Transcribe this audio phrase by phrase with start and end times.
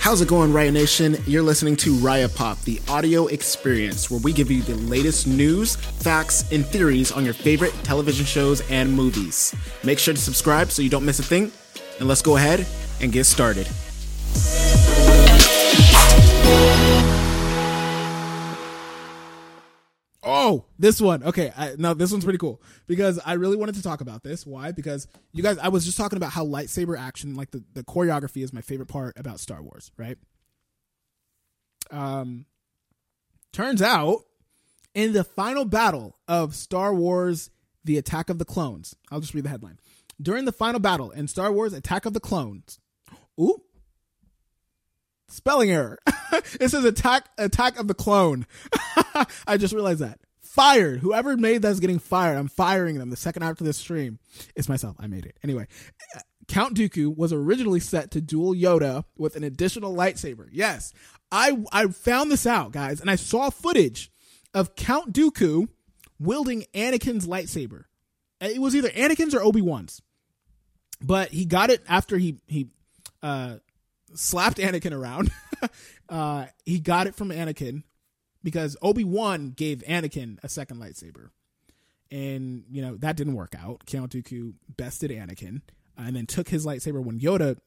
[0.00, 1.18] How's it going, Raiya Nation?
[1.26, 5.76] You're listening to Raiya Pop, the audio experience, where we give you the latest news,
[5.76, 9.54] facts, and theories on your favorite television shows and movies.
[9.84, 11.52] Make sure to subscribe so you don't miss a thing,
[11.98, 12.66] and let's go ahead
[13.02, 13.68] and get started.
[20.22, 21.22] Oh, this one.
[21.22, 24.46] Okay, I, no, this one's pretty cool because I really wanted to talk about this.
[24.46, 24.70] Why?
[24.72, 28.42] Because you guys, I was just talking about how lightsaber action, like the, the choreography,
[28.42, 30.18] is my favorite part about Star Wars, right?
[31.90, 32.44] Um,
[33.52, 34.18] turns out
[34.94, 37.50] in the final battle of Star Wars:
[37.84, 39.78] The Attack of the Clones, I'll just read the headline.
[40.20, 42.78] During the final battle in Star Wars: Attack of the Clones,
[43.40, 43.62] ooh,
[45.30, 45.98] spelling error.
[46.60, 48.46] it says attack attack of the clone.
[49.46, 50.20] I just realized that.
[50.40, 51.00] Fired.
[51.00, 52.36] Whoever made that's getting fired.
[52.36, 54.18] I'm firing them the second after this stream.
[54.56, 54.96] It's myself.
[54.98, 55.36] I made it.
[55.44, 55.68] Anyway,
[56.48, 60.48] Count Dooku was originally set to duel Yoda with an additional lightsaber.
[60.50, 60.92] Yes.
[61.30, 64.10] I I found this out, guys, and I saw footage
[64.52, 65.68] of Count Dooku
[66.18, 67.84] wielding Anakin's lightsaber.
[68.40, 70.02] It was either Anakin's or Obi-Wan's.
[71.00, 72.68] But he got it after he he
[73.22, 73.56] uh
[74.14, 75.30] slapped Anakin around.
[76.08, 77.82] uh, he got it from Anakin
[78.42, 81.30] because Obi Wan gave Anakin a second lightsaber,
[82.10, 83.86] and you know that didn't work out.
[83.86, 85.62] Count Dooku bested Anakin,
[85.96, 87.58] and then took his lightsaber when Yoda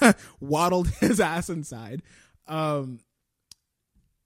[0.40, 2.02] waddled his ass inside.
[2.46, 3.00] Um,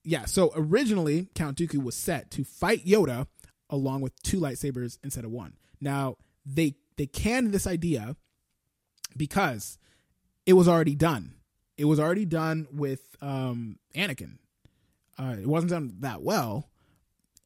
[0.03, 3.27] yeah, so originally Count Dooku was set to fight Yoda
[3.69, 5.53] along with two lightsabers instead of one.
[5.79, 8.15] Now they they canned this idea
[9.15, 9.77] because
[10.45, 11.35] it was already done
[11.77, 14.37] it was already done with um, Anakin.
[15.17, 16.69] Uh, it wasn't done that well,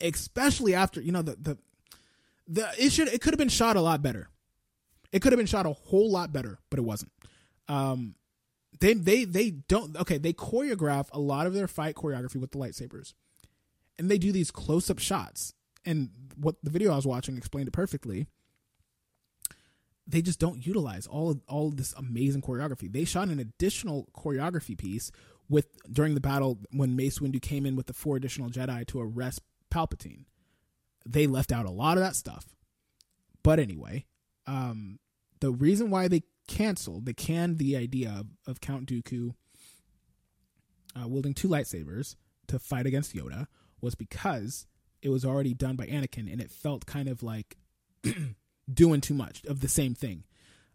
[0.01, 1.57] especially after you know the the
[2.47, 4.29] the it should it could have been shot a lot better.
[5.11, 7.11] It could have been shot a whole lot better, but it wasn't.
[7.67, 8.15] Um,
[8.79, 10.17] they they they don't okay.
[10.17, 13.13] They choreograph a lot of their fight choreography with the lightsabers,
[13.97, 15.53] and they do these close up shots.
[15.85, 18.27] And what the video I was watching explained it perfectly
[20.07, 22.91] they just don't utilize all of, all of this amazing choreography.
[22.91, 25.11] They shot an additional choreography piece
[25.49, 29.01] with during the battle when Mace Windu came in with the four additional Jedi to
[29.01, 30.25] arrest Palpatine.
[31.07, 32.55] They left out a lot of that stuff.
[33.43, 34.05] But anyway,
[34.47, 34.99] um,
[35.39, 39.33] the reason why they canceled, they canned the idea of, of Count Dooku
[40.95, 42.15] uh, wielding two lightsabers
[42.47, 43.47] to fight against Yoda
[43.81, 44.65] was because
[45.01, 47.57] it was already done by Anakin and it felt kind of like
[48.71, 50.23] doing too much of the same thing.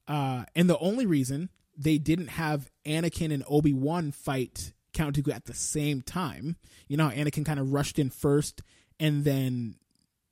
[0.06, 5.32] Uh, and the only reason they didn't have Anakin and Obi Wan fight Count Dooku
[5.32, 6.56] at the same time,
[6.88, 8.62] you know, Anakin kind of rushed in first,
[8.98, 9.76] and then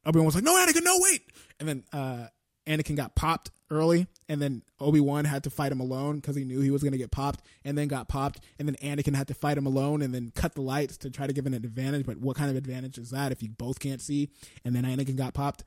[0.05, 1.23] Obi Wan was like, "No, Anakin, no, wait!"
[1.61, 2.27] And then uh,
[2.67, 6.45] Anakin got popped early, and then Obi Wan had to fight him alone because he
[6.45, 9.29] knew he was going to get popped, and then got popped, and then Anakin had
[9.29, 11.65] to fight him alone, and then cut the lights to try to give him an
[11.65, 12.05] advantage.
[12.05, 14.31] But what kind of advantage is that if you both can't see?
[14.65, 15.65] And then Anakin got popped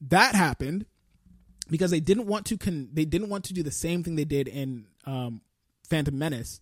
[0.00, 0.86] that happened
[1.68, 4.24] because they didn't want to con- they didn't want to do the same thing they
[4.24, 5.40] did in um,
[5.88, 6.60] Phantom Menace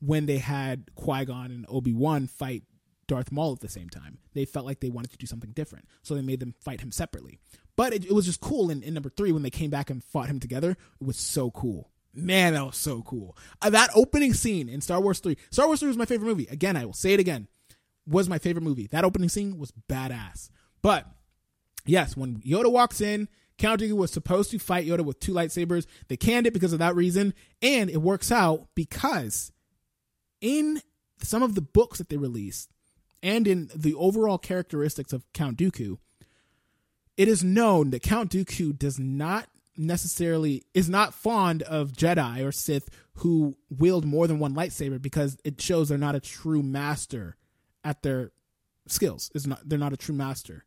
[0.00, 2.62] when they had Qui Gon and Obi Wan fight
[3.06, 4.18] Darth Maul at the same time.
[4.34, 6.92] They felt like they wanted to do something different, so they made them fight him
[6.92, 7.38] separately.
[7.76, 10.02] But it, it was just cool in, in number three when they came back and
[10.02, 10.70] fought him together.
[10.70, 11.90] It was so cool.
[12.14, 13.36] Man, that was so cool.
[13.60, 15.36] Uh, that opening scene in Star Wars 3.
[15.50, 16.46] Star Wars 3 was my favorite movie.
[16.50, 17.46] Again, I will say it again.
[18.06, 18.86] Was my favorite movie.
[18.86, 20.48] That opening scene was badass.
[20.80, 21.06] But
[21.86, 25.86] yes, when Yoda walks in, Count Dooku was supposed to fight Yoda with two lightsabers.
[26.08, 29.52] They canned it because of that reason, and it works out because
[30.40, 30.82] in
[31.22, 32.70] some of the books that they released
[33.22, 35.98] and in the overall characteristics of Count Dooku,
[37.16, 39.48] it is known that Count Dooku does not
[39.78, 45.36] necessarily is not fond of Jedi or Sith who wield more than one lightsaber because
[45.44, 47.36] it shows they're not a true master
[47.84, 48.32] at their
[48.86, 49.30] skills.
[49.34, 50.64] Is not they're not a true master.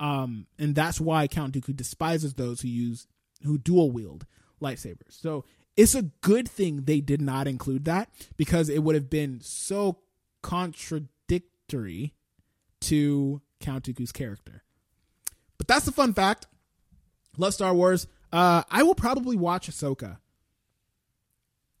[0.00, 3.06] Um, and that's why Count Dooku despises those who use
[3.44, 4.26] who dual wield
[4.60, 5.10] lightsabers.
[5.20, 5.44] So
[5.76, 9.98] it's a good thing they did not include that because it would have been so
[10.42, 12.14] contradictory
[12.80, 14.62] to Count Dooku's character.
[15.56, 16.46] But that's the fun fact.
[17.36, 18.06] Love Star Wars.
[18.32, 20.18] Uh, I will probably watch Ahsoka.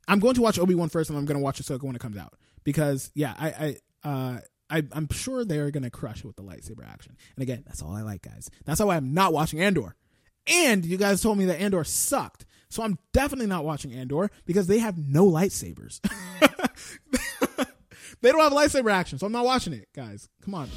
[0.06, 2.00] I'm going to watch Obi Wan first, and I'm going to watch Ahsoka when it
[2.00, 4.38] comes out because yeah, I, I uh,
[4.70, 7.16] I, am sure they're gonna crush it with the lightsaber action.
[7.36, 8.50] And again, that's all I like, guys.
[8.64, 9.96] That's why I'm not watching Andor.
[10.46, 14.66] And you guys told me that Andor sucked, so I'm definitely not watching Andor because
[14.66, 16.00] they have no lightsabers.
[18.20, 20.28] they don't have lightsaber action, so I'm not watching it, guys.
[20.42, 20.68] Come on.